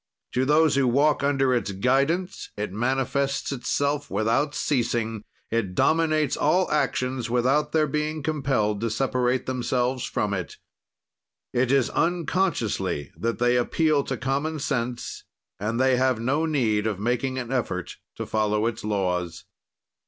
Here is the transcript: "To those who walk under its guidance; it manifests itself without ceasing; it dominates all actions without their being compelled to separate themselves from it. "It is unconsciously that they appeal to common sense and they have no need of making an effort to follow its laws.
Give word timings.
"To 0.31 0.45
those 0.45 0.73
who 0.73 0.87
walk 0.87 1.21
under 1.21 1.53
its 1.53 1.71
guidance; 1.73 2.49
it 2.57 2.73
manifests 2.73 3.51
itself 3.51 4.09
without 4.09 4.55
ceasing; 4.55 5.21
it 5.51 5.75
dominates 5.75 6.35
all 6.35 6.71
actions 6.71 7.29
without 7.29 7.71
their 7.71 7.85
being 7.85 8.23
compelled 8.23 8.81
to 8.81 8.89
separate 8.89 9.45
themselves 9.45 10.03
from 10.03 10.33
it. 10.33 10.57
"It 11.53 11.71
is 11.71 11.91
unconsciously 11.91 13.11
that 13.15 13.37
they 13.37 13.55
appeal 13.57 14.03
to 14.05 14.17
common 14.17 14.57
sense 14.57 15.23
and 15.59 15.79
they 15.79 15.97
have 15.97 16.19
no 16.19 16.47
need 16.47 16.87
of 16.87 16.99
making 16.99 17.37
an 17.37 17.51
effort 17.51 17.97
to 18.15 18.25
follow 18.25 18.65
its 18.65 18.83
laws. 18.83 19.45